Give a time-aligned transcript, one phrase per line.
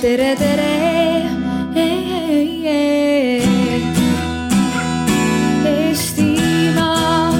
[0.00, 0.68] tere, tere.
[5.64, 7.32] Eestimaa.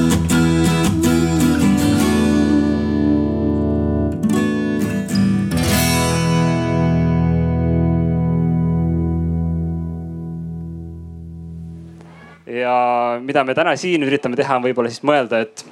[12.47, 15.65] ja mida me täna siin üritame teha, on võib-olla siis mõelda, et,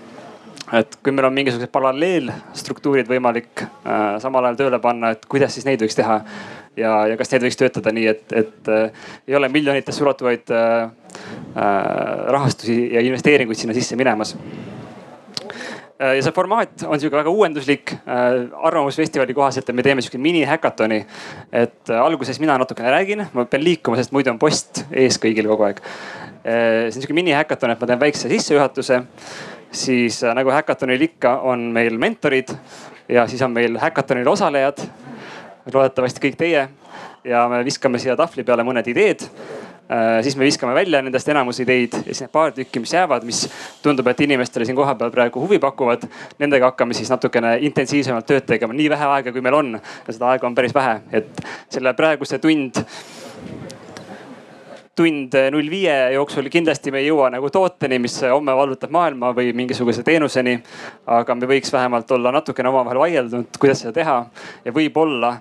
[0.73, 5.67] et kui meil on mingisugused paralleelstruktuurid võimalik äh, samal ajal tööle panna, et kuidas siis
[5.69, 6.21] neid võiks teha.
[6.77, 10.91] ja, ja kas need võiks töötada nii, et, et äh, ei ole miljonitesse ulatuvaid äh,
[11.57, 11.71] äh,
[12.37, 14.37] rahastusi ja investeeringuid sinna sisse minemas
[15.99, 20.99] Äh, ja see formaat on sihuke väga uuenduslik äh, arvamusfestivali kohaselt, me teeme sihuke mini-häkatoni.
[21.53, 25.67] et alguses mina natukene räägin, ma pean liikuma, sest muidu on post ees kõigil kogu
[25.67, 25.83] aeg.
[26.45, 29.01] see on sihuke mini-häkaton, et ma teen väikse sissejuhatuse.
[29.71, 32.53] Siis nagu häkatonil ikka, on meil mentorid
[33.09, 34.83] ja siis on meil häkatonil osalejad.
[35.73, 36.69] loodetavasti kõik teie
[37.25, 39.27] ja me viskame siia tahvli peale mõned ideed
[39.93, 43.23] Äh, siis me viskame välja nendest enamus ideid ja siis need paar tükki, mis jäävad,
[43.25, 43.47] mis
[43.81, 46.03] tundub, et inimestele siin kohapeal praegu huvi pakuvad.
[46.39, 50.29] Nendega hakkame siis natukene intensiivsemalt tööd tegema, nii vähe aega, kui meil on ja seda
[50.35, 51.41] aega on päris vähe, et
[51.73, 52.83] selle praeguse tund
[54.99, 59.53] tund null viie jooksul kindlasti me ei jõua nagu tooteni, mis homme vallutab maailma või
[59.55, 60.57] mingisuguse teenuseni.
[61.07, 64.17] aga me võiks vähemalt olla natukene omavahel vaieldud, kuidas seda teha
[64.65, 65.37] ja võib-olla,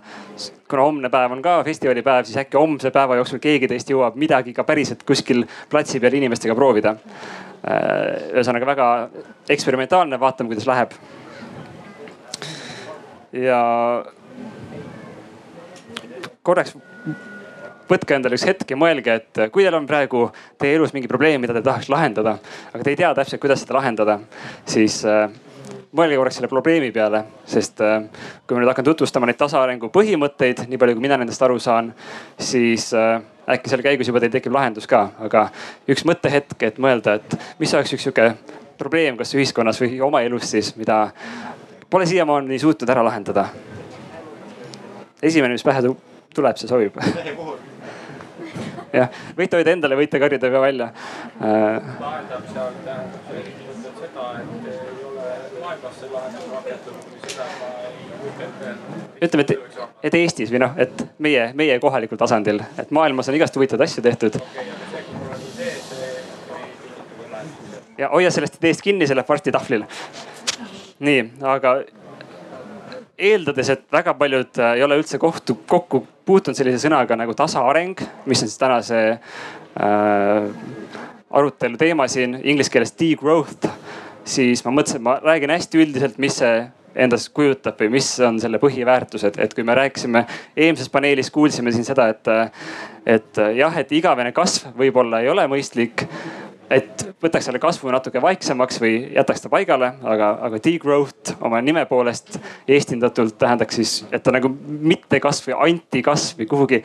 [0.69, 4.53] kuna homne päev on ka festivalipäev, siis äkki homse päeva jooksul keegi teist jõuab midagi
[4.53, 6.95] ka päriselt kuskil platsi peal inimestega proovida.
[7.67, 8.87] ühesõnaga väga
[9.49, 10.93] eksperimentaalne, vaatame, kuidas läheb.
[13.33, 13.57] ja
[16.43, 16.77] korraks
[17.89, 20.27] võtke endale üks hetk ja mõelge, et kui teil on praegu
[20.59, 22.37] teie elus mingi probleem, mida te tahaks lahendada,
[22.73, 24.19] aga te ei tea täpselt, kuidas seda lahendada,
[24.67, 25.27] siis äh,
[25.97, 28.03] mõelge korraks selle probleemi peale, sest äh,
[28.45, 31.93] kui ma nüüd hakkan tutvustama neid tasaarengu põhimõtteid, nii palju kui mina nendest aru saan,
[32.39, 32.91] siis
[33.47, 35.47] äkki selle käigus juba teil tekib lahendus ka, aga
[35.89, 38.31] üks mõttehetk, et mõelda, et mis oleks üks sihuke
[38.77, 41.07] probleem, kas ühiskonnas või oma elus siis, mida
[41.89, 43.47] pole siiamaani suutnud ära lahendada.
[45.21, 45.81] esimene, mis pähe
[46.35, 46.99] tuleb, see sobib
[48.93, 50.87] jah, võite hoida endale, võite karjuda ka välja.
[51.39, 55.27] lahendamise all tähendab see ilmselt seda, et ei ole
[55.61, 58.75] maailmasse lahendus rakendunud või seda ma ei kujuta ette.
[59.27, 63.55] ütleme, et, et Eestis või noh, et meie, meie kohalikul tasandil, et maailmas on igast
[63.55, 64.39] huvitavaid asju tehtud.
[67.97, 69.87] ja hoia sellest ideest kinni, see läheb varsti tahvlile.
[70.99, 71.23] nii,
[71.55, 71.79] aga
[73.17, 78.01] eeldades, et väga paljud äh, ei ole üldse kohtu, kokku puutunud sellise sõnaga nagu tasaareng,
[78.29, 80.49] mis on siis tänase äh,
[81.37, 83.69] arutelu teema siin inglise keeles degrowth.
[84.27, 86.65] siis ma mõtlesin, et ma räägin hästi üldiselt, mis see
[86.97, 90.25] endast kujutab või mis on selle põhiväärtused, et kui me rääkisime
[90.57, 92.29] eelmises paneelis, kuulsime siin seda, et,
[93.05, 96.07] et jah, et igavene kasv võib-olla ei ole mõistlik
[96.69, 101.85] et võtaks selle kasvu natuke vaiksemaks või jätaks ta paigale, aga, aga degrowth oma nime
[101.89, 106.83] poolest eestindatult tähendaks siis, et ta nagu mitte kasv või antikasv või kuhugi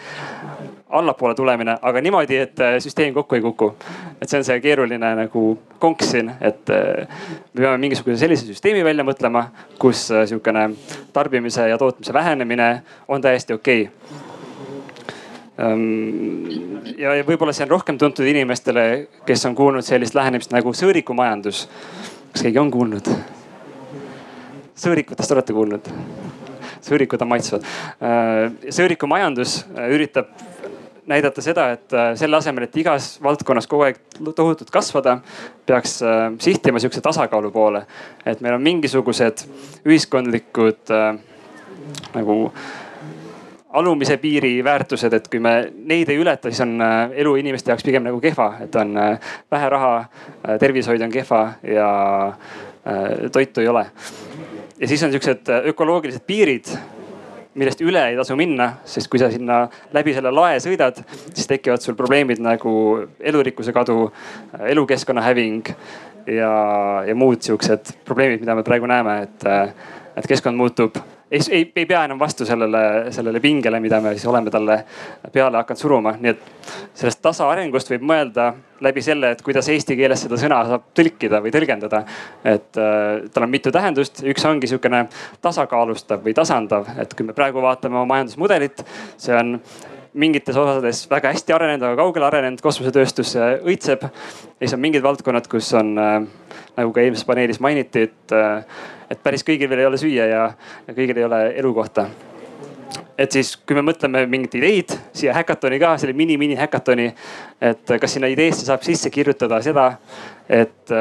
[0.93, 3.75] allapoole tulemine, aga niimoodi, et äh, süsteem kokku ei kuku.
[4.23, 5.45] et see on see keeruline nagu
[5.83, 7.09] konks siin, et äh,
[7.55, 9.47] me peame mingisuguse sellise süsteemi välja mõtlema,
[9.83, 10.69] kus äh, sihukene
[11.13, 12.69] tarbimise ja tootmise vähenemine
[13.09, 14.32] on täiesti okei okay
[15.61, 16.47] Ehm,
[16.97, 18.85] ja võib-olla see on rohkem tuntud inimestele,
[19.29, 21.67] kes on kuulnud sellist lähenemist nagu sõõrikumajandus.
[22.33, 23.11] kas keegi on kuulnud?
[24.83, 25.91] sõõrikutest olete kuulnud?
[26.83, 27.69] sõõrikud on maitsvad.
[28.01, 30.33] Ehm, sõõrikumajandus äh, üritab
[31.07, 35.19] näidata seda, et äh, selle asemel, et igas valdkonnas kogu aeg tohutult kasvada,
[35.69, 37.85] peaks äh, sihtima sihukese tasakaalu poole.
[38.25, 39.45] et meil on mingisugused
[39.85, 40.97] ühiskondlikud
[42.15, 42.39] nagu
[43.73, 45.55] alumise piiri väärtused, et kui me
[45.89, 49.35] neid ei ületa, siis on äh, elu inimeste jaoks pigem nagu kehva, et on äh,
[49.51, 51.91] vähe raha, äh, tervishoid on kehva ja
[53.33, 53.85] toitu ei ole.
[54.81, 56.67] ja siis on siuksed ökoloogilised piirid,
[57.55, 59.61] millest üle ei tasu minna, sest kui sa sinna
[59.95, 60.99] läbi selle lae sõidad,
[61.29, 62.73] siis tekivad sul probleemid nagu
[63.21, 64.09] elurikkuse kadu,
[64.67, 65.71] elukeskkonna häving
[66.27, 66.53] ja,
[67.07, 69.47] ja muud siuksed probleemid, mida me praegu näeme, et,
[70.19, 70.99] et keskkond muutub
[71.33, 74.79] ei, ei, ei pea enam vastu sellele, sellele pingele, mida me siis oleme talle
[75.33, 76.15] peale hakanud suruma.
[76.21, 78.51] nii et sellest tasaarengust võib mõelda
[78.85, 82.03] läbi selle, et kuidas eesti keeles seda sõna saab tõlkida või tõlgendada.
[82.45, 85.07] et äh, tal on mitu tähendust, üks ongi sihukene
[85.41, 88.85] tasakaalustav või tasandav, et kui me praegu vaatame oma majandusmudelit,
[89.17, 89.57] see on
[90.15, 94.03] mingites osades väga hästi arenenud, aga kaugele arenenud, kosmosetööstus õitseb.
[94.05, 96.19] ja siis on mingid valdkonnad, kus on äh,
[96.77, 98.67] nagu ka eelmises paneelis mainiti, et äh,
[99.13, 100.45] et päris kõigil veel ei ole süüa ja,
[100.87, 102.07] ja kõigil ei ole elukohta.
[103.19, 107.09] et siis, kui me mõtleme mingeid ideid siia häkatoni ka, selle mini-mini häkatoni,
[107.61, 109.93] et kas sinna ideesse saab sisse kirjutada seda,
[110.49, 110.93] et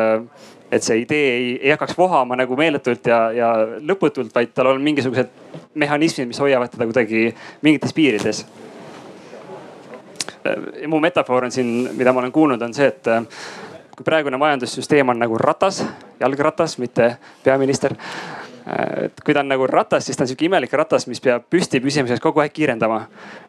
[0.72, 3.50] et see idee ei, ei hakkaks vohama nagu meeletult ja, ja
[3.84, 5.28] lõputult, vaid tal on mingisugused
[5.76, 8.46] mehhanismid, mis hoiavad teda kuidagi mingites piirides.
[10.88, 13.10] Mu metafoor on siin, mida ma olen kuulnud, on see, et
[13.96, 15.84] kui praegune majandussüsteem on nagu ratas,
[16.20, 17.98] jalgratas, mitte peaminister
[19.06, 21.82] et kui ta on nagu ratas, siis ta on sihuke imelik ratas, mis peab püsti
[21.82, 23.00] püsimiseks kogu aeg kiirendama.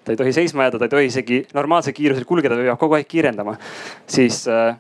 [0.04, 2.96] ta ei tohi seisma jääda, ta ei tohi isegi normaalsel kiirusel kulgeda, ta peab kogu
[2.96, 3.56] aeg kiirendama.
[4.06, 4.76] siis äh,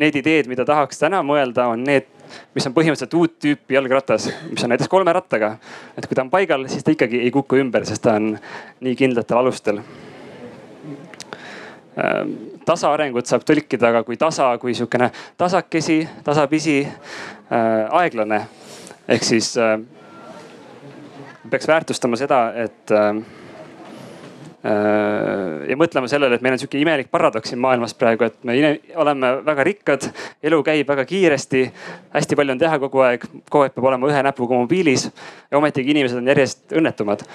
[0.00, 2.08] need ideed, mida tahaks täna mõelda, on need,
[2.56, 5.56] mis on põhimõtteliselt uut tüüpi jalgratas, mis on näiteks kolme rattaga.
[5.96, 8.34] et kui ta on paigal, siis ta ikkagi ei kuku ümber, sest ta on
[8.80, 10.13] nii kindlatel alustel äh,
[12.66, 18.40] tasaarengut saab tõlkida ka kui tasa, kui sihukene tasakesi, tasapisi äh,, aeglane.
[19.08, 19.78] Ehk siis äh,
[21.50, 23.12] peaks väärtustama seda, et äh,
[24.64, 28.54] ja mõtlema sellele, et meil on sihuke imelik paradoks siin maailmas praegu, et me
[29.00, 30.06] oleme väga rikkad,
[30.42, 31.64] elu käib väga kiiresti,
[32.14, 35.92] hästi palju on teha kogu aeg, kogu aeg peab olema ühe näpuga mobiilis ja ometigi
[35.92, 37.26] inimesed on järjest õnnetumad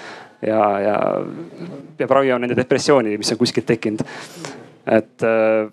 [0.42, 0.96] ja, ja
[2.00, 4.02] peab ravima nende depressiooni, mis on kuskilt tekkinud.
[4.90, 5.70] et äh,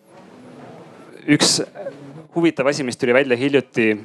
[1.34, 1.58] üks
[2.36, 3.98] huvitav asi, mis tuli välja hiljuti,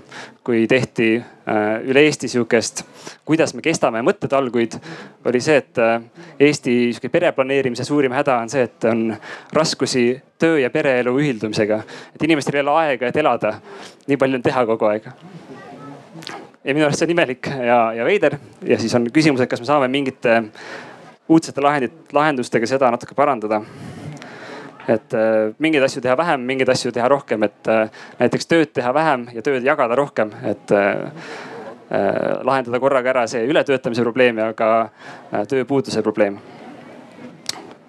[0.44, 2.84] kui tehti äh, üle Eesti sihukest,
[3.24, 4.78] kuidas me kestame mõttetalguid,
[5.24, 6.00] oli see, et äh,
[6.40, 9.10] Eesti sihuke pereplaneerimise suurim häda on see, et on
[9.52, 10.06] raskusi
[10.38, 11.82] töö ja pereelu ühildumisega.
[12.14, 13.54] et inimestel ei ole aega, et elada.
[14.06, 15.10] nii palju on teha kogu aeg
[16.64, 19.60] ja minu arust see on imelik ja, ja veider ja siis on küsimus, et kas
[19.60, 20.42] me saame mingite
[21.28, 23.62] uudsete lahendit, lahendustega seda natuke parandada
[24.88, 28.92] et äh, mingeid asju teha vähem, mingeid asju teha rohkem, et äh, näiteks tööd teha
[28.94, 31.06] vähem ja tööd jagada rohkem, et äh,
[31.92, 34.68] lahendada korraga ära see ületöötamise probleem ja ka
[35.50, 36.38] tööpuuduse probleem.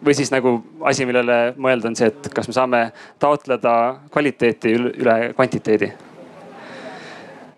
[0.04, 2.82] Või siis nagu asi, millele mõelda, on see, et kas me saame
[3.24, 3.76] taotleda
[4.12, 5.94] kvaliteeti üle kvantiteedi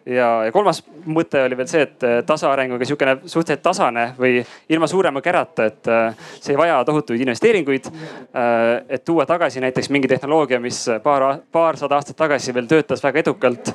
[0.06, 4.88] ja, ja kolmas mõte oli veel see, et äh, tasaarenguga sihukene suhteliselt tasane või ilma
[4.90, 7.90] suurema kärata, et äh, see ei vaja tohutuid investeeringuid.
[7.90, 13.24] Äh, et tuua tagasi näiteks mingi tehnoloogia, mis paar, paarsada aastat tagasi veel töötas väga
[13.26, 13.74] edukalt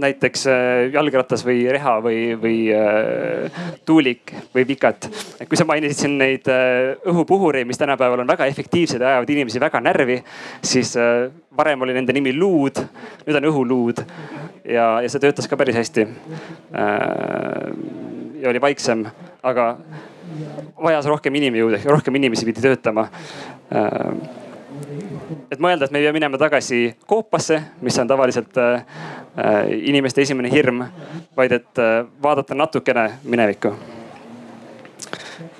[0.00, 0.44] näiteks
[0.92, 5.08] jalgratas või reha või, või äh, tuulik või vikat.
[5.48, 9.60] kui sa mainisid siin neid äh, õhupuhureid, mis tänapäeval on väga efektiivsed ja ajavad inimesi
[9.62, 10.18] väga närvi,
[10.64, 12.80] siis äh, varem oli nende nimi luud,
[13.26, 14.02] nüüd on õhuluud
[14.64, 16.06] ja, ja see töötas ka päris hästi.
[18.40, 19.06] ja oli vaiksem,
[19.42, 19.76] aga
[20.82, 23.08] vajas rohkem inimjõudu ehk rohkem inimesi pidi töötama
[25.50, 28.82] et mõelda, et me ei pea minema tagasi koopasse, mis on tavaliselt äh,
[29.88, 30.82] inimeste esimene hirm,
[31.36, 33.72] vaid et äh, vaadata natukene minevikku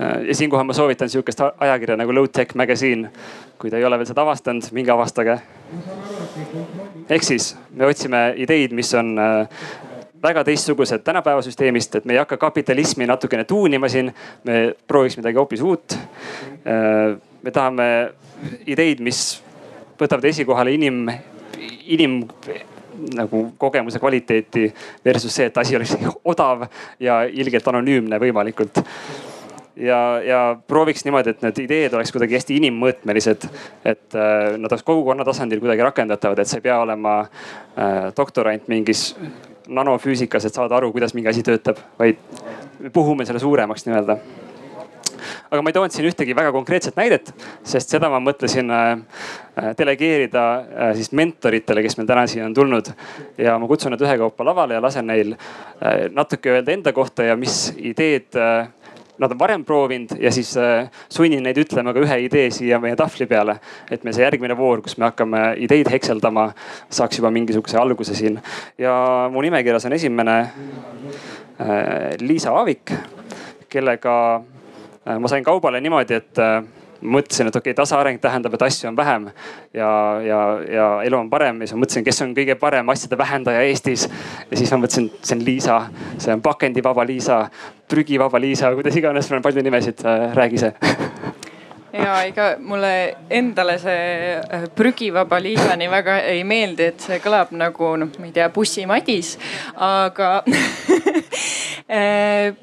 [0.01, 0.23] äh,.
[0.29, 3.11] ja siinkohal ma soovitan sihukest ajakirja nagu Low Tech Magazine.
[3.59, 5.39] kui te ei ole veel seda avastanud, minge avastage.
[7.11, 9.17] ehk siis me otsime ideid, mis on
[10.23, 14.15] väga teistsugused tänapäeva süsteemist, et me ei hakka kapitalismi natukene tuunima siin.
[14.45, 15.99] me prooviks midagi hoopis uut.
[17.43, 18.13] Me tahame
[18.67, 19.46] ideid, mis
[20.01, 21.07] võtavad esikohale inim,
[21.87, 22.21] inim
[23.15, 25.97] nagu kogemuse kvaliteeti versus see, et asi oleks
[26.33, 26.67] odav
[27.01, 28.81] ja ilgelt anonüümne võimalikult.
[29.77, 33.49] ja, ja prooviks niimoodi, et need ideed oleks kuidagi hästi inimmõõtmelised.
[33.85, 38.69] et äh, nad oleks kogukonna tasandil kuidagi rakendatavad, et sa ei pea olema äh, doktorant
[38.69, 39.15] mingis
[39.69, 42.21] nanofüüsikas, et saada aru, kuidas mingi asi töötab, vaid
[42.93, 44.19] puhume selle suuremaks nii-öelda
[45.57, 47.33] aga ma ei toonud siin ühtegi väga konkreetset näidet,
[47.65, 48.87] sest seda ma mõtlesin äh,
[49.57, 52.93] äh, delegeerida äh, siis mentoritele, kes meil täna siia on tulnud.
[53.41, 55.35] ja ma kutsun nad ühekaupa lavale ja lasen neil
[56.13, 58.37] natuke öelda enda kohta ja mis ideed
[59.17, 60.53] nad on varem proovinud ja siis
[61.13, 63.59] sunnin neid ütlema ka ühe idee siia meie tahvli peale.
[63.91, 66.51] et me see järgmine voor, kus me hakkame ideid hekseldama,
[66.91, 68.41] saaks juba mingisuguse alguse siin.
[68.79, 70.37] ja mu nimekirjas on esimene
[72.21, 72.93] Liisa Aavik,
[73.73, 74.17] kellega
[75.07, 76.61] ma sain kaubale niimoodi, et äh,
[77.01, 79.29] mõtlesin, et okei okay,, tasaareng tähendab, et asju on vähem
[79.75, 79.91] ja,
[80.25, 80.41] ja,
[80.73, 84.09] ja elu on parem ja siis ma mõtlesin, kes on kõige parem asjade vähendaja Eestis.
[84.51, 85.81] ja siis ma mõtlesin, see on Liisa,
[86.19, 87.45] see on pakendivaba Liisa,
[87.89, 90.73] prügivaba Liisa, kuidas iganes, mul on palju nimesid, äh, räägi ise
[92.05, 92.93] ja ega mulle
[93.31, 98.35] endale see prügivaba Liisa nii väga ei meeldi, et see kõlab nagu noh, ma ei
[98.37, 99.37] tea, bussimadis,
[99.77, 100.41] aga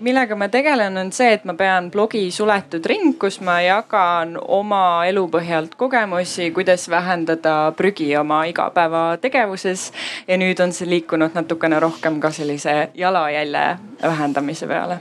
[0.03, 5.05] millega ma tegelen, on see, et ma pean blogi suletud ring, kus ma jagan oma
[5.07, 9.91] elu põhjalt kogemusi, kuidas vähendada prügi oma igapäevategevuses.
[10.27, 13.65] ja nüüd on see liikunud natukene rohkem ka sellise jalajälje
[14.03, 14.99] vähendamise peale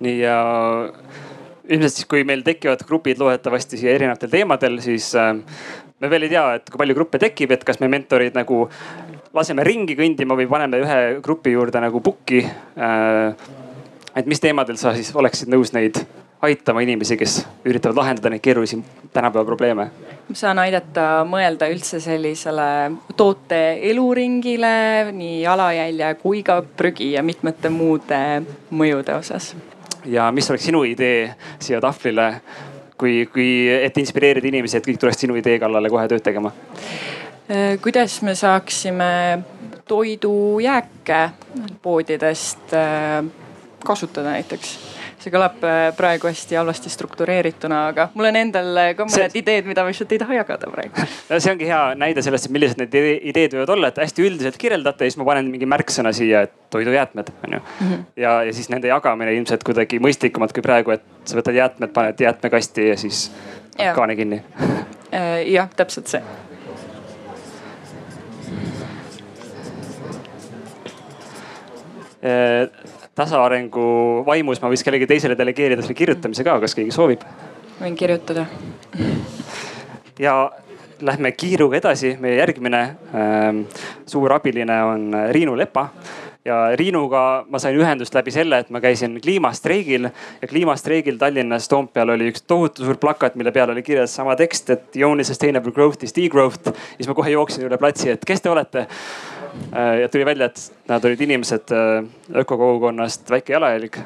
[0.00, 0.38] nii ja
[1.68, 5.32] ilmselt siis, kui meil tekivad grupid loodetavasti siia erinevatel teemadel, siis äh,
[6.00, 8.66] me veel ei tea, et kui palju gruppe tekib, et kas me mentorid nagu
[9.36, 12.42] laseme ringi kõndima või paneme ühe grupi juurde nagu pukki.
[12.42, 13.48] Äh,
[14.16, 16.00] et mis teemadel sa siis oleksid nõus neid
[16.46, 18.80] aitama inimesi, kes üritavad lahendada neid keerulisi
[19.12, 19.90] tänapäeva probleeme?
[20.26, 22.68] ma saan aidata mõelda üldse sellisele
[23.16, 28.20] toote eluringile, nii jalajälje kui ka prügi ja mitmete muude
[28.70, 29.54] mõjude osas.
[30.04, 32.26] ja mis oleks sinu idee siia tahvlile,
[32.98, 36.52] kui, kui, et inspireerida inimesi, et kõik tuleks sinu idee kallale kohe tööd tegema?
[37.50, 39.38] Äh, kuidas me saaksime
[39.88, 41.30] toidujääke
[41.82, 43.24] poodidest äh,
[43.84, 44.72] kasutada näiteks
[45.22, 49.42] see kõlab äh, praegu hästi halvasti struktureerituna, aga mul on endal ka mõned see...
[49.44, 51.06] ideed, mida ma lihtsalt ei taha jagada praegu.
[51.30, 52.96] no see ongi hea näide sellest, et millised need
[53.30, 56.56] ideed võivad olla, et hästi üldiselt kirjeldate ja siis ma panen mingi märksõna siia, et
[56.74, 57.92] toidujäätmed on ju mm.
[57.92, 58.02] -hmm.
[58.24, 62.26] ja, ja siis nende jagamine ilmselt kuidagi mõistlikumalt kui praegu, et sa võtad jäätmed, paned
[62.26, 63.28] jäätmekasti ja siis
[63.78, 63.94] ja.
[63.94, 64.42] kaane kinni.
[65.46, 66.22] Jah, täpselt see
[73.16, 73.86] tasaarengu
[74.26, 77.24] vaimus ma võiks kellelegi teisele delegeerida selle kirjutamise ka, kas keegi soovib?
[77.80, 78.46] võin kirjutada.
[80.18, 80.36] ja
[81.00, 83.48] lähme kiiruga edasi, meie järgmine äh,
[84.08, 85.88] suur abiline on Riinu Lepa
[86.46, 92.14] ja Riinuga ma sain ühendust läbi selle, et ma käisin kliimastreigil ja kliimastreigil Tallinnas Toompeal
[92.14, 95.72] oli üks tohutu suur plakat, mille peal oli kirjas sama tekst, et the only sustainable
[95.72, 96.72] growth is degrowth.
[96.96, 98.86] siis ma kohe jooksin üle platsi, et kes te olete
[99.76, 103.96] Äh, ja tuli välja, et nad olid inimesed äh, ökokogukonnast Väike Jalajälg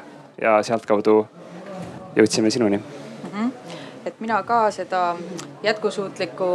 [0.41, 1.27] ja sealtkaudu
[2.15, 3.29] jõudsime sinuni mm.
[3.33, 3.51] -hmm.
[4.05, 5.15] et mina ka seda
[5.63, 6.45] jätkusuutlikku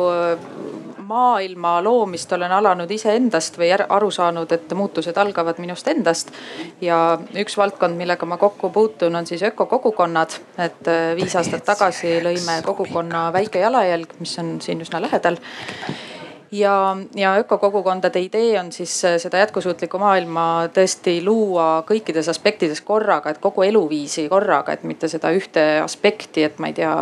[1.06, 6.32] maailma loomist olen alanud iseendast või aru saanud, et muutused algavad minust endast.
[6.80, 10.40] ja üks valdkond, millega ma kokku puutun, on siis ökokogukonnad.
[10.58, 15.38] et viis aastat tagasi lõime kogukonna Väike Jalajälg, mis on siin üsna lähedal
[16.58, 20.44] ja, ja ökokogukondade idee on siis äh, seda jätkusuutlikku maailma
[20.74, 26.58] tõesti luua kõikides aspektides korraga, et kogu eluviisi korraga, et mitte seda ühte aspekti, et
[26.62, 26.94] ma ei tea,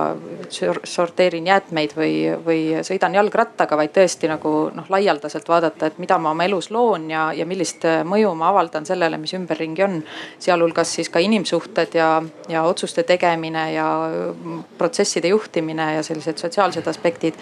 [0.84, 2.14] sorteerin jäätmeid või,
[2.46, 7.08] või sõidan jalgrattaga, vaid tõesti nagu noh, laialdaselt vaadata, et mida ma oma elus loon
[7.12, 10.02] ja, ja millist äh, mõju ma avaldan sellele, mis ümberringi on.
[10.38, 12.10] sealhulgas siis ka inimsuhted ja,
[12.48, 17.34] ja otsuste tegemine ja mm, protsesside juhtimine ja sellised sotsiaalsed aspektid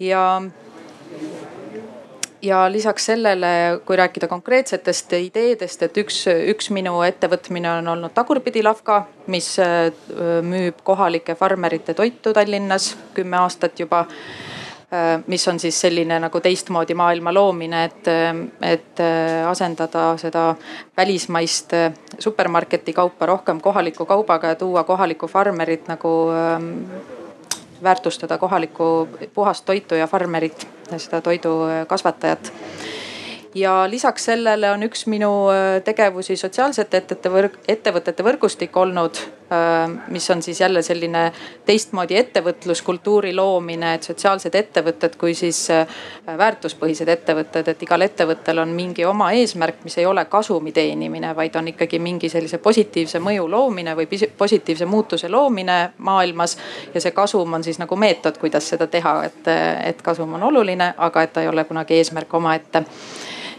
[0.00, 0.24] ja
[2.42, 8.62] ja lisaks sellele, kui rääkida konkreetsetest ideedest, et üks, üks minu ettevõtmine on olnud Tagurpidi
[8.62, 9.90] Lavka, mis äh,
[10.46, 16.94] müüb kohalike farmerite toitu Tallinnas kümme aastat juba äh, mis on siis selline nagu teistmoodi
[16.98, 18.12] maailma loomine, et,
[18.62, 20.52] et äh, asendada seda
[20.96, 21.74] välismaist
[22.18, 26.74] supermarketi kaupa rohkem kohaliku kaubaga ja tuua kohalikku farmerit nagu ähm,
[27.82, 32.52] väärtustada kohalikku puhast toitu ja farmerit, seda toidukasvatajat
[33.54, 39.20] ja lisaks sellele on üks minu äh, tegevusi sotsiaalsete ettevõtete võrg, ettevõtete võrgustik olnud,
[39.52, 41.32] äh, mis on siis jälle selline
[41.66, 45.88] teistmoodi ettevõtluskultuuri loomine, et sotsiaalsed ettevõtted kui siis äh,
[46.26, 51.56] väärtuspõhised ettevõtted, et igal ettevõttel on mingi oma eesmärk, mis ei ole kasumi teenimine, vaid
[51.56, 56.58] on ikkagi mingi sellise positiivse mõju loomine või positiivse muutuse loomine maailmas.
[56.94, 59.48] ja see kasum on siis nagu meetod, kuidas seda teha, et,
[59.84, 62.84] et kasum on oluline, aga et ta ei ole kunagi eesmärk omaette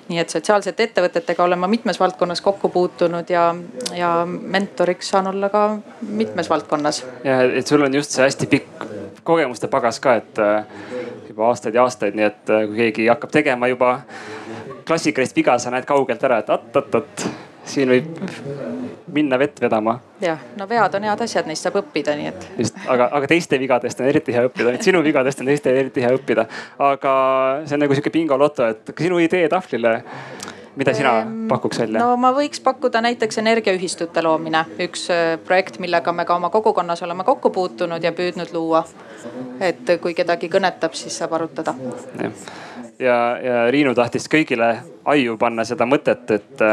[0.09, 3.49] nii et sotsiaalsete ettevõtetega olen ma mitmes valdkonnas kokku puutunud ja,
[3.95, 5.63] ja mentoriks saan olla ka
[6.01, 7.03] mitmes valdkonnas.
[7.23, 8.87] ja et sul on just see hästi pikk
[9.23, 10.65] kogemuste pagas ka, et äh,
[11.29, 13.99] juba aastaid ja aastaid, nii et äh, kui keegi hakkab tegema juba
[14.87, 17.27] klassikalist viga, sa näed kaugelt ära, et oot-oot-oot
[17.69, 18.19] siin võib
[19.13, 19.99] minna vett vedama.
[20.21, 22.47] jah, no vead on head asjad, neist saab õppida, nii et.
[22.65, 26.13] just, aga, aga teiste vigadest on eriti hea õppida, sinu vigadest on teiste eriti hea
[26.15, 26.47] õppida.
[26.89, 27.15] aga
[27.65, 29.99] see on nagu sihuke bingoloto, et sinu idee tahvlile
[30.79, 31.99] mida sina ehm, pakuks välja?
[31.99, 37.03] no ma võiks pakkuda näiteks energiaühistute loomine, üks äh, projekt, millega me ka oma kogukonnas
[37.03, 38.85] oleme kokku puutunud ja püüdnud luua.
[39.59, 41.75] et kui kedagi kõnetab, siis saab arutada.
[42.99, 46.63] ja, ja Riinu tahtis kõigile aiu panna seda mõtet, et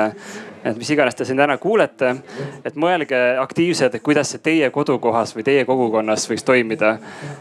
[0.70, 2.12] et mis iganes te siin täna kuulete,
[2.66, 6.96] et mõelge aktiivselt, et kuidas see teie kodukohas või teie kogukonnas võiks toimida.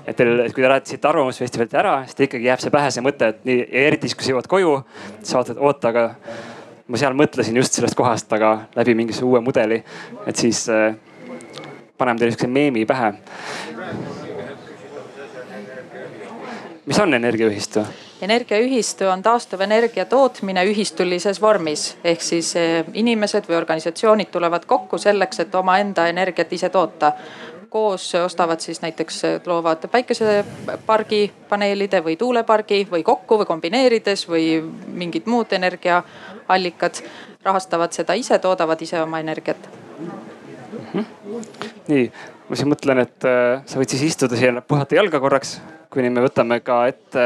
[0.06, 3.06] et teil, kui te lähete siit Arvamusfestivalilt ära, siis teil ikkagi jääb see pähe see
[3.06, 4.76] mõte, et nii eriti siis, kui sa jõuad koju,
[5.24, 6.06] sa vaatad, oota, aga
[6.88, 9.84] ma seal mõtlesin just sellest kohast, aga läbi mingisuguse uue mudeli.
[10.28, 10.96] et siis äh,
[11.98, 13.14] paneme teile sihukese meemi pähe.
[16.86, 17.86] mis on energiaühistu?
[18.22, 25.40] Energiaühistu on taastuvenergia tootmine ühistulises vormis ehk siis eh, inimesed või organisatsioonid tulevad kokku selleks,
[25.40, 27.12] et omaenda energiat ise toota
[27.76, 34.46] koos ostavad siis näiteks, loovad päikesepargi paneelide või tuulepargi või kokku või kombineerides või
[34.88, 37.04] mingid muud energiaallikad.
[37.46, 39.70] rahastavad seda ise, toodavad ise oma energiat.
[40.94, 41.06] -hmm.
[41.88, 42.12] nii,
[42.50, 45.58] ma siis mõtlen, et äh, sa võid siis istuda siia, puhata jalga korraks
[45.96, 47.24] kuni me võtame ka ette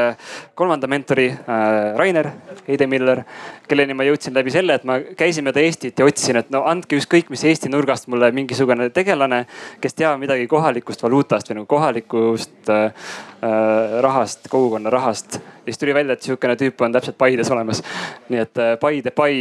[0.58, 2.30] kolmanda mentori äh, Rainer
[2.68, 3.24] Heidemiller,
[3.70, 7.00] kelleni ma jõudsin läbi selle, et ma käisin mööda Eestit ja otsisin, et no andke
[7.00, 9.44] ükskõik mis Eesti nurgast mulle mingisugune tegelane,
[9.82, 13.10] kes teab midagi kohalikust valuutast või nagu kohalikust äh,
[13.42, 15.40] äh, rahast, kogukonna rahast.
[15.40, 17.84] ja siis tuli välja, et sihukene tüüp on täpselt Paides olemas.
[18.30, 19.36] nii et äh, Paide Pai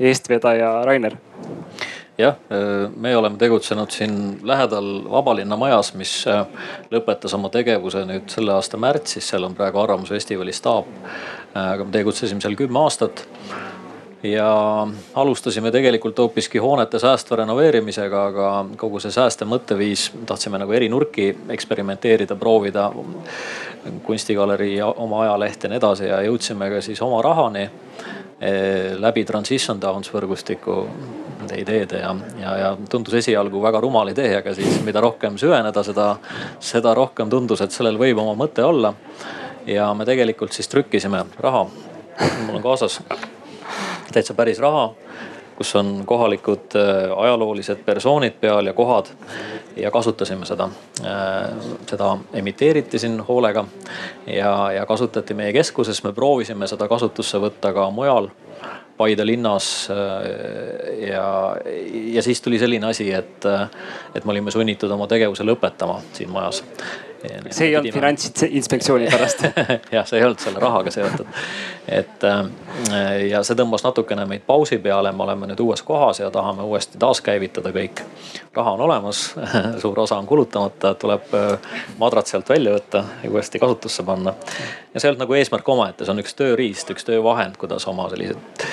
[0.00, 1.18] eestvedaja Rainer
[2.22, 2.38] jah,
[2.96, 4.14] me oleme tegutsenud siin
[4.46, 6.44] lähedal Vabalinna majas, mis äh,
[6.92, 10.88] lõpetas oma tegevuse nüüd selle aasta märtsis, seal on praegu Arvamusfestivali staap.
[11.56, 13.24] Äh, aga me tegutsesime seal kümme aastat
[14.22, 14.86] ja
[15.18, 21.32] alustasime tegelikult hoopiski hoonete säästva renoveerimisega, aga kogu see säästev mõtteviis, tahtsime nagu eri nurki
[21.50, 22.90] eksperimenteerida, proovida.
[24.06, 27.64] kunstigalerii, oma ajaleht ja nii edasi ja jõudsime ka siis oma rahani
[29.02, 30.84] läbi Transition Towns võrgustiku
[31.42, 35.84] nende ideede ja, ja, ja tundus esialgu väga rumal idee, aga siis mida rohkem süveneda,
[35.86, 36.08] seda,
[36.62, 38.94] seda rohkem tundus, et sellel võib oma mõte olla.
[39.66, 41.66] ja me tegelikult siis trükkisime raha.
[42.46, 43.00] mul on kaasas
[44.12, 44.90] täitsa päris raha
[45.56, 49.06] kus on kohalikud äh, ajaloolised persoonid peal ja kohad.
[49.76, 50.68] ja kasutasime seda.
[51.04, 51.50] Äh,
[51.86, 53.64] seda emiteeriti siin hoolega
[54.26, 58.28] ja, ja kasutati meie keskuses, me proovisime seda kasutusse võtta ka mujal
[58.96, 59.88] Paide linnas.
[59.90, 61.56] Äh, ja,
[62.14, 63.48] ja siis tuli selline asi, et,
[64.14, 66.62] et me olime sunnitud oma tegevuse lõpetama siin majas
[67.50, 69.44] see ei olnud finantsinspektsiooni pärast.
[69.94, 71.26] Jah, see ei olnud selle rahaga seotud.
[71.88, 72.40] et äh,
[73.28, 76.98] ja see tõmbas natukene meid pausi peale, me oleme nüüd uues kohas ja tahame uuesti
[76.98, 78.02] taaskäivitada kõik.
[78.54, 79.24] raha on olemas.
[79.82, 84.34] Suur osa on kulutamata, tuleb äh, madrats sealt välja võtta ja uuesti kasutusse panna.
[84.94, 88.08] ja see ei olnud nagu eesmärk omaette, see on üks tööriist, üks töövahend, kuidas oma
[88.10, 88.66] sellised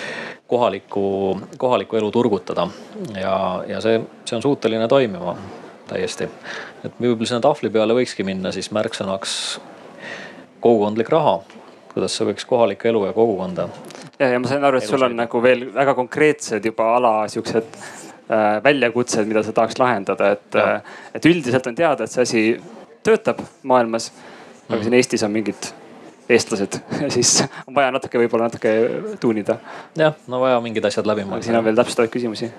[0.50, 2.68] kohalikku, kohalikku elu turgutada.
[3.14, 5.36] Ja, ja see, see on suuteline toimima
[5.90, 6.30] täiesti.
[6.84, 9.34] et võib-olla sinna tahvli peale võikski minna siis märksõnaks
[10.60, 11.40] kogukondlik raha.
[11.94, 13.70] kuidas see võiks kohalikku elu ja kogukonda.
[14.20, 17.68] ja, ja ma sain aru, et sul on nagu veel väga konkreetsed juba ala siuksed
[17.76, 20.82] äh, väljakutsed, mida sa tahaks lahendada, et, äh,
[21.16, 22.46] et üldiselt on teada, et see asi
[23.04, 24.12] töötab maailmas.
[24.70, 24.84] aga mm.
[24.84, 25.72] siin Eestis on mingid
[26.30, 26.82] eestlased
[27.16, 28.76] siis on vaja natuke, võib-olla natuke
[29.20, 29.58] tuunida.
[29.98, 31.48] jah, no vaja mingid asjad läbi mõelda.
[31.48, 32.52] siin on veel täpsustavaid küsimusi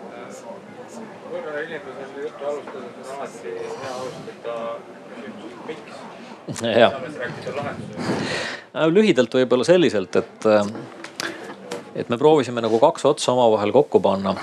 [6.81, 6.93] jah.
[8.89, 10.47] lühidalt võib-olla selliselt, et,
[11.95, 14.35] et me proovisime nagu kaks otsa omavahel kokku panna.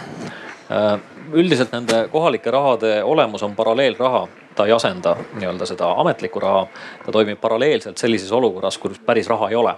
[1.33, 6.67] üldiselt nende kohalike rahade olemus on paralleelraha, ta ei asenda nii-öelda seda ametlikku raha.
[7.05, 9.75] ta toimib paralleelselt sellises olukorras, kus päris raha ei ole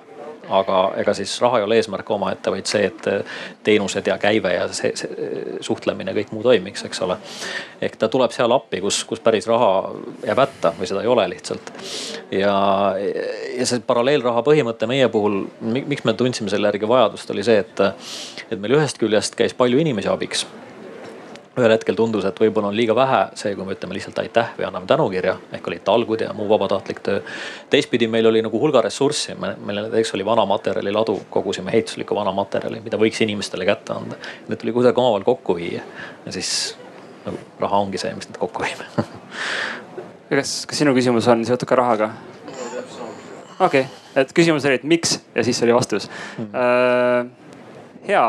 [0.50, 3.10] aga ega siis raha ei ole eesmärk omaette, vaid see, et
[3.64, 5.34] teenused ja käive ja see, see
[5.66, 7.18] suhtlemine, kõik muu toimiks, eks ole.
[7.82, 9.72] ehk ta tuleb seal appi, kus, kus päris raha
[10.26, 11.74] jääb hätta või seda ei ole lihtsalt.
[12.32, 12.56] ja,
[13.58, 17.86] ja see paralleelraha põhimõte meie puhul, miks me tundsime selle järgi vajadust, oli see, et,
[18.50, 20.48] et meil ühest küljest käis palju inimesi abiks
[21.58, 24.68] ühel hetkel tundus, et võib-olla on liiga vähe see, kui me ütleme lihtsalt aitäh või
[24.68, 27.22] anname tänukirja ehk olid talgud ja muu vabatahtlik töö.
[27.70, 32.32] teistpidi meil oli nagu hulga ressurssi, meil näiteks oli vana materjali ladu, kogusime ehituslikku vana
[32.36, 34.20] materjali, mida võiks inimestele kätte anda.
[34.48, 35.84] Need tuli kuidagi omavahel kokku viia
[36.26, 36.76] ja siis
[37.26, 38.84] nagu raha ongi see, mis need kokku viib
[40.40, 42.12] kas, kas sinu küsimus on seotud ka rahaga?
[43.60, 46.54] okei okay., et küsimus oli, et miks ja siis oli vastus mm..
[46.54, 47.50] Uh,
[48.08, 48.24] hea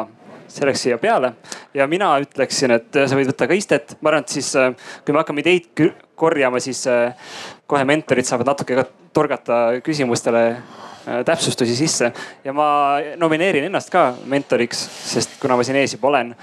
[0.50, 1.32] see läks siia peale
[1.74, 3.96] ja mina ütleksin, et sa võid võtta ka istet.
[4.00, 4.72] ma arvan, et siis äh,
[5.04, 5.70] kui me hakkame ideid
[6.18, 7.14] korjama, siis äh,
[7.70, 12.12] kohe mentorid saavad natuke ka torgata küsimustele äh, täpsustusi sisse
[12.44, 14.82] ja ma nomineerin ennast ka mentoriks,
[15.12, 16.34] sest kuna ma siin ees juba olen.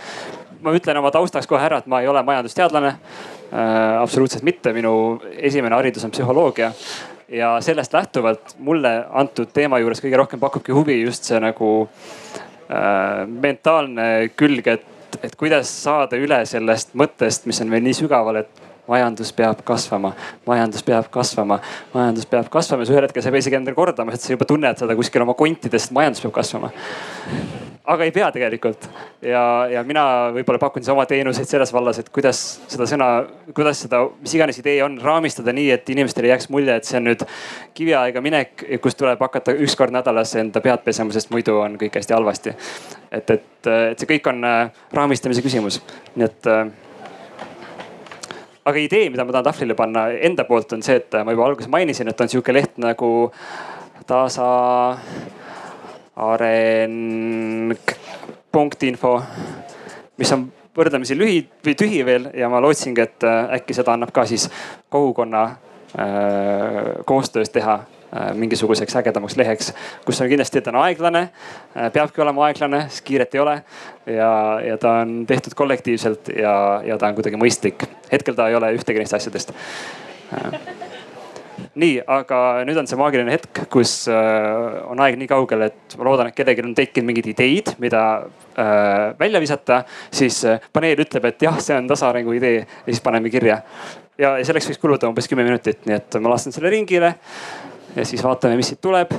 [0.61, 4.01] ma ütlen oma taustaks kohe ära, et ma ei ole majandusteadlane äh,.
[4.01, 6.71] absoluutselt mitte, minu esimene haridus on psühholoogia
[7.27, 11.89] ja sellest lähtuvalt mulle antud teema juures kõige rohkem pakubki huvi just see nagu
[12.37, 14.83] Äh, mentaalne külg, et,
[15.23, 20.13] et kuidas saada üle sellest mõttest, mis on veel nii sügaval, et majandus peab kasvama,
[20.47, 21.59] majandus peab kasvama,
[21.93, 22.85] majandus peab kasvama.
[22.85, 25.27] siis ühel hetkel sa ei pea isegi endale kordama, sest sa juba tunned seda kuskil
[25.27, 26.71] oma kontidest, majandus peab kasvama
[27.87, 28.87] aga ei pea tegelikult.
[29.21, 30.03] ja, ja mina
[30.35, 33.07] võib-olla pakun siis oma teenuseid selles vallas, et kuidas seda sõna,
[33.55, 37.07] kuidas seda, mis iganes idee on, raamistada nii, et inimestele jääks mulje, et see on
[37.07, 37.23] nüüd
[37.77, 41.95] kiviaega minek, kus tuleb hakata üks kord nädalas enda pead pesema, sest muidu on kõik
[41.99, 42.55] hästi halvasti.
[43.11, 45.79] et, et, et see kõik on äh, raamistamise küsimus,
[46.15, 46.67] nii et äh,
[48.67, 51.71] aga idee, mida ma tahan tahvlile panna enda poolt on see, et ma juba alguses
[51.71, 53.31] mainisin, et on sihuke leht nagu
[54.07, 54.47] tasa
[56.27, 57.73] areng.info,
[60.17, 60.41] mis on
[60.77, 64.49] võrdlemisi lühi või tühi veel ja ma lootsingi, et äh, äkki seda annab ka siis
[64.93, 65.55] kogukonna äh,
[67.05, 67.75] koostöös teha
[68.39, 69.73] mingisuguseks ägedamaks leheks,
[70.05, 71.25] kus on kindlasti, et ta on aeglane,
[71.93, 73.57] peabki olema aeglane, sest kiiret ei ole.
[74.05, 74.31] ja,
[74.63, 77.83] ja ta on tehtud kollektiivselt ja, ja ta on kuidagi mõistlik.
[78.11, 79.51] hetkel ta ei ole ühtegi neist asjadest
[81.77, 86.07] nii, aga nüüd on see maagiline hetk, kus äh, on aeg nii kaugel, et ma
[86.07, 88.03] loodan, et kellelgi on tekkinud mingeid ideid, mida
[88.57, 89.83] äh, välja visata.
[90.11, 93.61] siis äh, paneel ütleb, et jah, see on tasaarengu idee ja siis paneme kirja.
[94.17, 97.13] ja selleks võiks kuluda umbes kümme minutit, nii et ma lastan selle ringile
[97.97, 99.11] ja siis vaatame, mis siit tuleb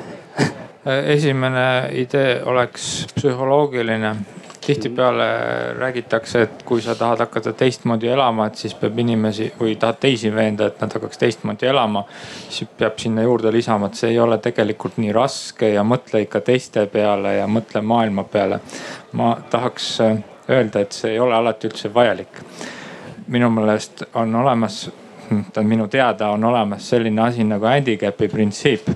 [1.17, 4.17] esimene idee oleks psühholoogiline
[4.69, 5.25] tihtipeale
[5.79, 10.29] räägitakse, et kui sa tahad hakata teistmoodi elama, et siis peab inimesi või tahad teisi
[10.35, 12.05] veenda, et nad hakkaks teistmoodi elama.
[12.51, 16.43] siis peab sinna juurde lisama, et see ei ole tegelikult nii raske ja mõtle ikka
[16.45, 18.61] teiste peale ja mõtle maailma peale.
[19.13, 22.45] ma tahaks äh, öelda, et see ei ole alati üldse vajalik.
[23.27, 24.91] minu meelest on olemas,
[25.29, 28.89] tähendab minu teada on olemas selline asi nagu handicap'i printsiip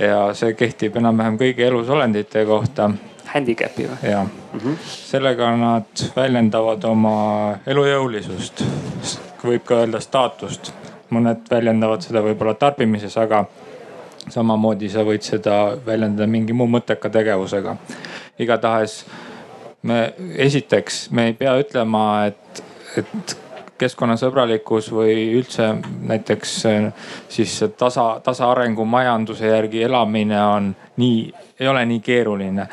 [0.00, 2.90] ja see kehtib enam-vähem kõigi elusolendite kohta
[3.34, 4.10] handicap'i või?
[4.10, 7.14] jah mm -hmm., sellega nad väljendavad oma
[7.66, 8.64] elujõulisust,
[9.44, 10.72] võib ka öelda staatust.
[11.10, 13.44] mõned väljendavad seda võib-olla tarbimises, aga
[14.28, 17.76] samamoodi sa võid seda väljendada mingi muu mõtteka tegevusega.
[18.38, 19.04] igatahes
[19.82, 22.62] me esiteks, me ei pea ütlema, et,
[22.96, 23.36] et
[23.78, 25.70] keskkonnasõbralikkus või üldse
[26.10, 26.54] näiteks
[27.28, 31.20] siis tasa, tasaarengu majanduse järgi elamine on nii,
[31.60, 32.68] ei ole nii keeruline.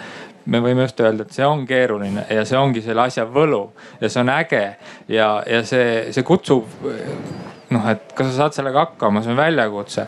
[0.46, 3.64] Me võime just öelda, et see on keeruline ja see ongi selle asja võlu
[4.02, 4.66] ja see on äge
[5.10, 6.68] ja, ja see, see kutsub
[7.74, 10.08] noh, et kas sa saad sellega hakkama, see on väljakutse.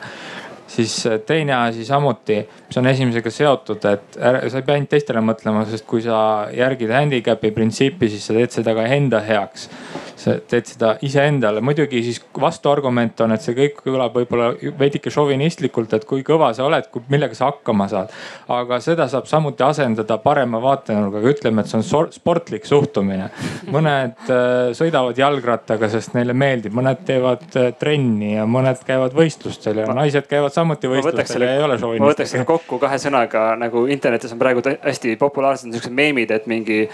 [0.68, 0.94] Siis
[1.26, 5.64] teine asi samuti, mis on esimesega seotud, et ära, sa ei pea ainult teistele mõtlema,
[5.70, 6.18] sest kui sa
[6.54, 9.70] järgid handicap'i printsiipi, siis sa teed seda ka enda heaks
[10.18, 14.50] sa teed seda iseendale, muidugi siis vastuargument on, et see kõik kõlab võib-olla
[14.80, 18.14] veidike šovinistlikult, et kui kõva sa oled, millega sa hakkama saad.
[18.54, 23.30] aga seda saab samuti asendada parema vaatenurgaga, ütleme, et see on sportlik suhtumine.
[23.74, 29.84] mõned äh, sõidavad jalgrattaga, sest neile meeldib, mõned teevad äh, trenni ja mõned käivad võistlustel
[29.84, 32.06] ja naised käivad samuti võistlustel ja ei ole šovinistid.
[32.06, 36.50] ma võtaks selle kokku kahe sõnaga, nagu internetis on praegu hästi populaarsed niisugused meemid, et
[36.50, 36.88] mingi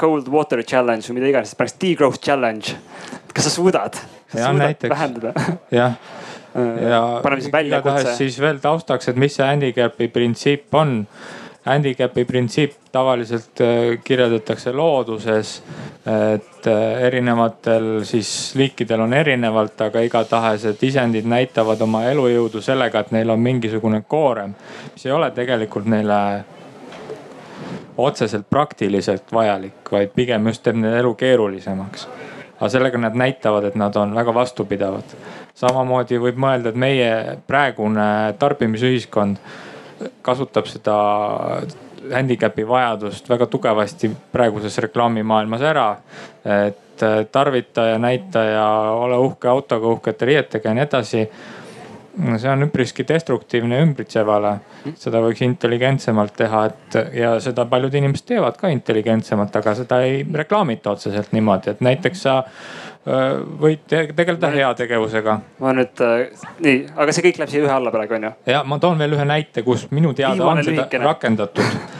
[0.00, 2.76] cold water challenge või mida iganes, paneks degrowth challenge.
[3.32, 3.98] kas sa suudad?
[4.34, 4.96] jah, näiteks.
[5.80, 5.98] jah
[6.90, 8.14] ja paneme siis väljakutse.
[8.14, 11.02] siis veel taustaks, et mis see handicap'i printsiip on.
[11.66, 15.56] Handicap'i printsiip tavaliselt äh, kirjeldatakse looduses,
[16.06, 23.02] et äh, erinevatel siis liikidel on erinevalt, aga igatahes, et isendid näitavad oma elujõudu sellega,
[23.02, 24.54] et neil on mingisugune koorem,
[24.94, 26.20] mis ei ole tegelikult neile
[27.96, 32.08] otseselt praktiliselt vajalik, vaid pigem just teeb nende elu keerulisemaks.
[32.56, 35.16] aga sellega nad näitavad, et nad on väga vastupidavad.
[35.54, 39.36] samamoodi võib mõelda, et meie praegune tarbimisühiskond
[40.22, 40.96] kasutab seda
[42.12, 45.96] handicap'i vajadust väga tugevasti praeguses reklaamimaailmas ära.
[46.44, 46.76] et
[47.32, 51.28] tarvita ja näita ja ole uhke autoga, uhkete riietega ja nii edasi
[52.16, 54.56] see on üpriski destruktiivne ümbritsevale.
[54.96, 60.24] seda võiks intelligentsemalt teha, et ja seda paljud inimesed teevad ka intelligentsemalt, aga seda ei
[60.34, 62.36] reklaamita otseselt niimoodi, et näiteks sa
[63.60, 65.38] võid tegeleda heategevusega.
[65.62, 68.32] ma nüüd äh,, nii, aga see kõik läheb siia ühe alla praegu on ju?
[68.50, 71.06] ja ma toon veel ühe näite, kus minu teada Viimane on seda lühikene.
[71.06, 71.94] rakendatud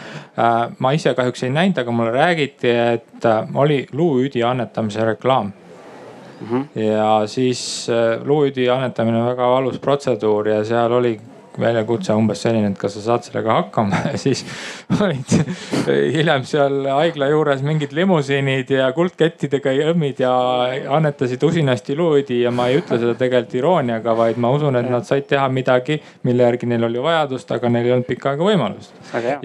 [0.79, 5.53] ma ise kahjuks ei näinud, aga mulle räägiti, et oli luuüdi annetamise reklaam.
[6.41, 6.69] -hmm.
[6.75, 11.21] ja siis äh, luuüdi annetamine on väga valus protseduur ja seal oli
[11.61, 14.45] väljakutse umbes selline, et kas sa saad sellega hakkama ja siis
[15.01, 15.35] olid
[16.17, 20.35] hiljem seal haigla juures mingid limusiinid ja kuldkettidega jõmmid ja
[20.99, 25.07] annetasid usinasti luudi ja ma ei ütle seda tegelikult irooniaga, vaid ma usun, et nad
[25.09, 28.95] said teha midagi, mille järgi neil oli vajadust, aga neil ei olnud pikka aega võimalust.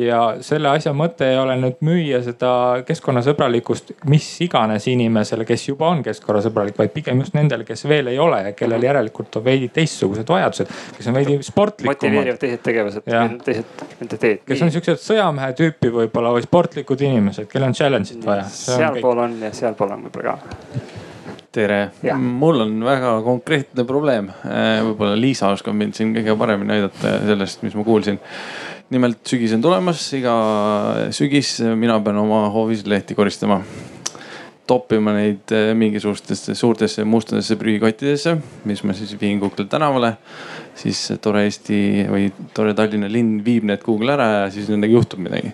[0.02, 2.52] ja selle asja mõte ei ole nüüd müüa seda
[2.88, 8.20] keskkonnasõbralikkust mis iganes inimesele, kes juba on keskkonnasõbralik, vaid pigem just nendele, kes veel ei
[8.22, 12.01] ole ja kellel järelikult on veidi teistsugused vajadused, kes on veidi sportlikumad.
[12.02, 13.06] Motiveerivad teised tegevused,
[13.46, 14.42] teised mentaliteet.
[14.48, 18.48] kes on siuksed sõjamehe tüüpi võib-olla või sportlikud inimesed, kellel on challenge'it vaja.
[18.56, 20.90] sealpool on ja sealpool on võib-olla ka
[21.52, 21.80] tere,
[22.16, 24.30] mul on väga konkreetne probleem.
[24.48, 28.20] Äh, võib-olla Liisa oskab mind siin kõige paremini aidata sellest, mis ma kuulsin.
[28.92, 30.34] nimelt sügis on tulemas, iga
[31.16, 33.62] sügis mina pean oma hoovis lehti koristama
[34.68, 38.38] toppima neid äh, mingisugustesse suurtesse mustadesse prügikottidesse,
[38.70, 40.16] mis ma siis viin Kuukla tänavale.
[40.76, 45.24] Siis tore Eesti või tore Tallinna linn viib need kuhugi ära ja siis nendega juhtub
[45.24, 45.54] midagi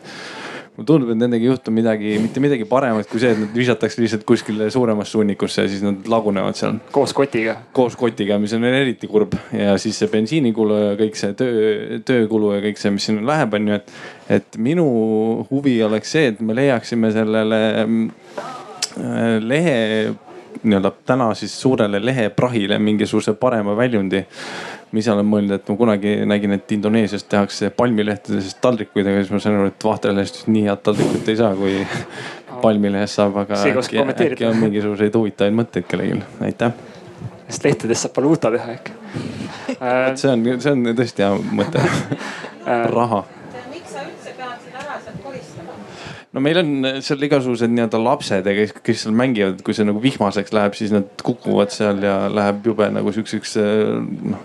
[0.77, 4.01] mulle tundub, et nendega ei juhtu midagi, mitte midagi paremat kui see, et nad visatakse
[4.01, 6.77] lihtsalt kuskile suuremasse hunnikusse ja siis nad lagunevad seal.
[6.93, 7.57] koos kotiga.
[7.73, 12.53] koos kotiga, mis on eriti kurb ja siis see bensiinikulu ja kõik see töö, töökulu
[12.53, 13.97] ja kõik see, mis sinna läheb, on ju, et.
[14.37, 14.85] et minu
[15.49, 18.47] huvi oleks see, et me leiaksime sellele äh,
[19.41, 19.77] lehe
[20.63, 24.23] nii-öelda täna siis suurele leheprahile mingisuguse parema väljundi
[24.91, 29.33] ma ise olen mõelnud, et ma kunagi nägin, et Indoneesias tehakse palmilehtedest taldrikuid, aga siis
[29.33, 31.79] ma sain aru, et vahterlehest nii head taldrikut ei saa, kui
[32.63, 36.75] palmilehest saab, aga äkki, äkki on mingisuguseid huvitavaid mõtteid kellelgi, aitäh.
[37.47, 38.95] sest lehtedest saab valuuta teha äkki.
[40.15, 41.83] see on, see on tõesti hea mõte.
[42.97, 43.23] Raha
[46.35, 49.85] no meil on äh, seal igasugused nii-öelda lapsed ja kes, kes seal mängivad, kui see
[49.87, 53.93] nagu vihmaseks läheb, siis nad kukuvad seal ja läheb jube nagu siukseks äh,
[54.33, 54.43] noh,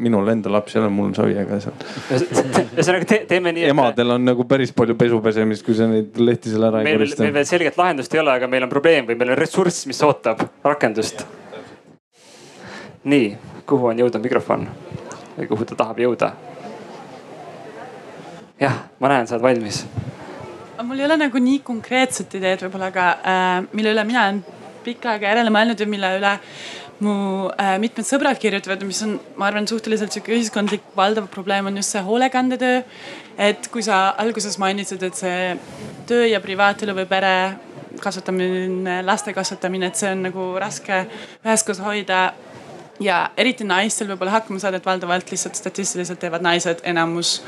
[0.00, 1.76] minul endal lapsi ei ole, mul on savi, aga seal.
[2.10, 3.68] ühesõnaga te, teeme nii.
[3.74, 7.02] emadel on nagu päris palju pesu pesemist, kui sa neid lehti seal ära meil, ei
[7.02, 7.26] korista.
[7.26, 10.00] meil veel selget lahendust ei ole, aga meil on probleem või meil on ressurss, mis
[10.06, 11.26] ootab rakendust.
[13.04, 13.34] nii,
[13.68, 14.70] kuhu on jõudnud mikrofon
[15.36, 16.32] või kuhu ta tahab jõuda?
[18.60, 19.84] jah, ma näen, sa oled valmis
[20.82, 24.42] mul ei ole nagu nii konkreetset ideed võib-olla, aga äh, mille üle mina olen
[24.84, 26.34] pikka aega järele mõelnud ja mille üle
[27.04, 27.14] mu
[27.52, 31.96] äh, mitmed sõbrad kirjutavad, mis on, ma arvan, suhteliselt sihuke ühiskondlik valdav probleem on just
[31.96, 32.82] see hoolekandetöö.
[33.38, 35.56] et kui sa alguses mainisid, et see
[36.08, 37.34] töö ja privaatelu või pere
[38.00, 41.02] kasvatamine, laste kasvatamine, et see on nagu raske
[41.44, 42.30] üheskoos hoida
[43.00, 47.40] ja eriti naistel võib-olla hakkama saada, et valdavalt lihtsalt statistiliselt teevad naised enamus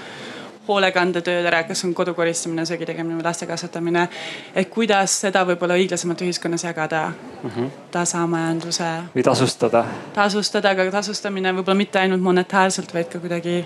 [0.68, 4.08] hoolekandetööd ära, kas on kodu koristamine, söögi tegemine või laste kasvatamine.
[4.54, 7.70] et kuidas seda võib-olla õiglasemalt ühiskonnas jagada mm -hmm.
[7.90, 8.90] tasamajanduse.
[9.16, 9.84] või tasustada.
[10.14, 13.64] tasustada, aga tasustamine võib-olla mitte ainult monetaarselt, vaid ka kuidagi,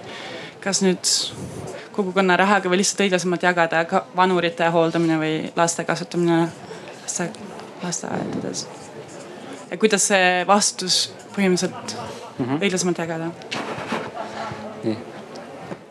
[0.60, 1.04] kas nüüd
[1.92, 6.48] kogukonna rahaga või lihtsalt õiglasemalt jagada ka vanurite hooldamine või laste kasvatamine
[7.02, 7.30] laste,
[7.82, 8.68] lasteaedades.
[9.70, 11.96] ja kuidas see vastutus põhimõtteliselt
[12.38, 12.60] mm -hmm.
[12.62, 13.30] õiglasemalt jagada?
[14.84, 15.15] nii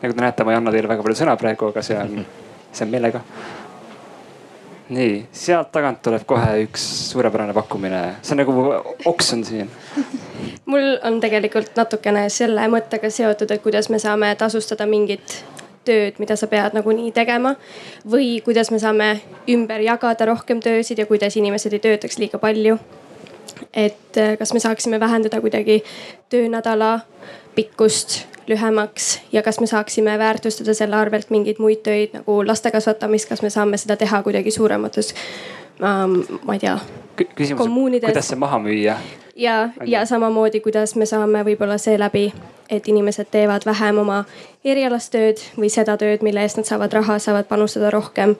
[0.02, 2.26] nagu te näete, ma ei anna teile väga palju sõna praegu, aga see on,
[2.72, 3.22] see on meelega.
[4.86, 8.54] nii, sealt tagant tuleb kohe üks suurepärane pakkumine, see on nagu
[9.10, 9.70] oksjon siin.
[10.72, 15.40] mul on tegelikult natukene selle mõttega seotud, et kuidas me saame tasustada mingit
[15.86, 17.56] tööd, mida sa pead nagunii tegema.
[18.10, 22.78] või kuidas me saame ümber jagada rohkem töösid ja kuidas inimesed ei töötaks liiga palju.
[23.72, 25.82] et kas me saaksime vähendada kuidagi
[26.28, 27.00] töönädala
[27.54, 33.28] pikkust lühemaks ja kas me saaksime väärtustada selle arvelt mingeid muid töid nagu laste kasvatamist,
[33.28, 35.14] kas me saame seda teha kuidagi suuremates
[35.82, 36.78] ähm,, ma ei tea.
[37.34, 37.68] küsimus,
[38.04, 38.98] kuidas see maha müüa?
[39.36, 42.32] ja, ja samamoodi, kuidas me saame võib-olla seeläbi,
[42.70, 44.24] et inimesed teevad vähem oma
[44.64, 48.36] erialast tööd või seda tööd, mille eest nad saavad raha, saavad panustada rohkem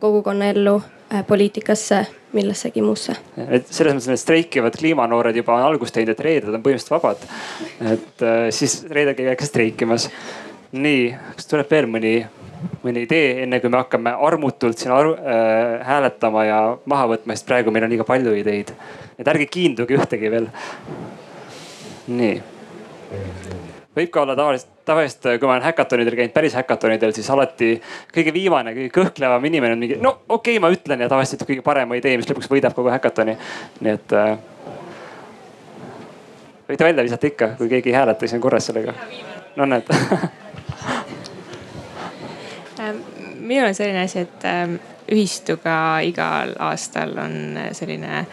[0.00, 3.16] kogukonnaellu Äh, poliitikasse, millessegi muusse.
[3.48, 7.24] et selles mõttes need streikivad kliimanoored juba on algust teinud, et reeded on põhimõtteliselt vabad.
[7.92, 10.10] et äh, siis reedel käige ka streikimas.
[10.72, 12.14] nii, kas tuleb veel mõni,
[12.84, 17.48] mõni idee, enne kui me hakkame armutult siin aru, äh, hääletama ja maha võtma, sest
[17.50, 18.72] praegu meil on liiga palju ideid.
[19.18, 20.48] et ärge kiinduge ühtegi veel.
[22.06, 22.40] nii
[23.96, 27.70] võib ka olla tavaliselt, tavaliselt kui ma olen häkatonidel käinud, päris häkatonidel, siis alati
[28.14, 31.64] kõige viimane, kõige kõhklevam inimene on mingi, no okei okay,, ma ütlen ja tavaliselt kõige
[31.66, 33.36] parema idee, mis lõpuks võidab kogu häkatoni.
[33.80, 34.34] nii et äh,
[36.68, 38.92] võite välja visata ikka, kui keegi ei hääleta, siis on korras sellega.
[39.56, 39.86] no näed
[42.80, 42.96] ähm,
[43.40, 44.78] minul on selline asi, et ähm,
[45.10, 48.26] ühistuga igal aastal on selline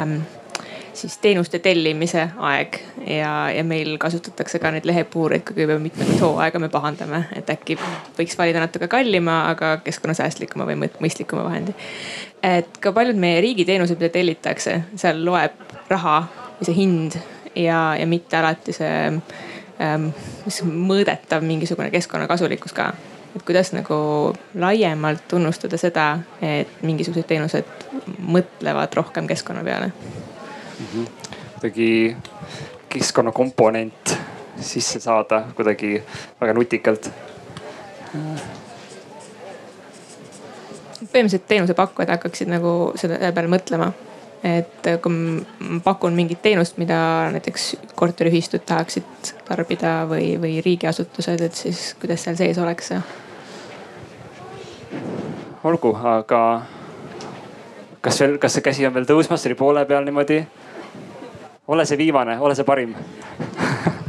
[0.00, 0.20] ähm,
[0.94, 2.78] siis teenuste tellimise aeg.
[3.06, 7.78] Ja, ja meil kasutatakse ka neid lehepuureid ikkagi juba mitmendat hooaega me pahandame, et äkki
[8.18, 11.74] võiks valida natuke kallima, aga keskkonnasäästlikuma või mõistlikuma vahendi.
[12.42, 16.22] et ka paljud meie riigiteenused, mida tellitakse, seal loeb raha
[16.58, 17.16] või see hind
[17.54, 18.98] ja, ja mitte alati see
[19.80, 20.10] ähm,
[20.66, 22.92] mõõdetav mingisugune keskkonnakasulikkus ka.
[23.36, 23.96] Et kuidas nagu
[24.54, 27.88] laiemalt tunnustada seda, et mingisugused teenused
[28.28, 29.92] mõtlevad rohkem keskkonna peale
[30.82, 31.06] mm -hmm.?
[31.54, 32.16] kuidagi
[32.88, 34.16] keskkonnakomponent
[34.60, 36.02] sisse saada kuidagi
[36.40, 37.10] väga nutikalt.
[41.12, 43.92] põhimõtteliselt teenusepakkujad hakkaksid nagu selle peale mõtlema
[44.42, 51.54] et kui ma pakun mingit teenust, mida näiteks korteriühistud tahaksid tarbida või, või riigiasutused, et
[51.54, 52.92] siis kuidas seal sees oleks
[55.64, 56.40] olgu, aga
[58.02, 60.42] kas veel, kas see käsi on veel tõusmas, see oli poole peal niimoodi?
[61.72, 62.96] Ole see viimane, ole see parim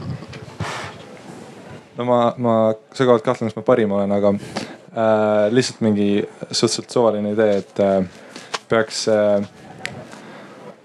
[1.97, 2.53] no ma, ma
[2.93, 6.09] sügavalt kahtlen, kas ma parim olen, aga äh, lihtsalt mingi
[6.51, 8.03] suhteliselt suvaline idee, et äh,
[8.69, 9.45] peaks äh,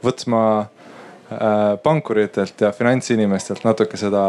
[0.04, 0.66] võtma äh,
[1.82, 4.24] pankuritelt ja finantsinimestelt natuke seda,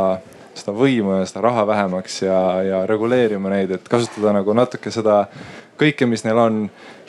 [0.58, 5.26] seda võimu ja seda raha vähemaks ja, ja reguleerima neid, et kasutada nagu natuke seda
[5.80, 6.64] kõike, mis neil on,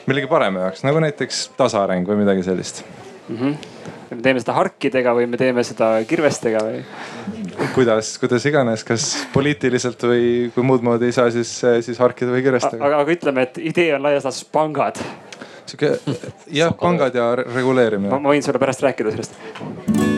[0.06, 2.84] millegi parema jaoks, nagu näiteks tasaareng või midagi sellist
[3.28, 3.36] mm.
[3.36, 3.89] -hmm.
[4.10, 6.82] Me teeme seda harkidega või me teeme seda kirvestega või?
[7.76, 11.52] kuidas, kuidas iganes, kas poliitiliselt või kui muud moodi ei saa, siis,
[11.86, 12.82] siis harkida või kirvestega.
[12.82, 15.02] aga, aga ütleme, et idee on laias laastus pangad.
[15.70, 15.96] sihuke
[16.60, 18.14] jah, pangad ja reguleerimine.
[18.18, 20.09] ma võin sulle pärast rääkida sellest